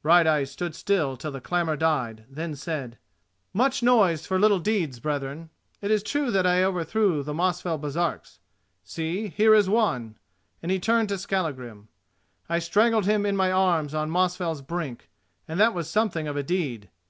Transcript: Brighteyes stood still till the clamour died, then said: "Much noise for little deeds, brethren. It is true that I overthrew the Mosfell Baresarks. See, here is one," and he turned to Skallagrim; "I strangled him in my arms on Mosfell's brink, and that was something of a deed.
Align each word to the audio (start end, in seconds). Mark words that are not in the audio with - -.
Brighteyes 0.00 0.50
stood 0.50 0.74
still 0.74 1.18
till 1.18 1.30
the 1.32 1.38
clamour 1.42 1.76
died, 1.76 2.24
then 2.30 2.54
said: 2.56 2.96
"Much 3.52 3.82
noise 3.82 4.24
for 4.24 4.38
little 4.38 4.58
deeds, 4.58 5.00
brethren. 5.00 5.50
It 5.82 5.90
is 5.90 6.02
true 6.02 6.30
that 6.30 6.46
I 6.46 6.64
overthrew 6.64 7.22
the 7.22 7.34
Mosfell 7.34 7.78
Baresarks. 7.78 8.38
See, 8.84 9.28
here 9.28 9.54
is 9.54 9.68
one," 9.68 10.16
and 10.62 10.72
he 10.72 10.78
turned 10.80 11.10
to 11.10 11.18
Skallagrim; 11.18 11.88
"I 12.48 12.58
strangled 12.58 13.04
him 13.04 13.26
in 13.26 13.36
my 13.36 13.52
arms 13.52 13.92
on 13.92 14.08
Mosfell's 14.10 14.62
brink, 14.62 15.10
and 15.46 15.60
that 15.60 15.74
was 15.74 15.90
something 15.90 16.26
of 16.26 16.38
a 16.38 16.42
deed. 16.42 16.88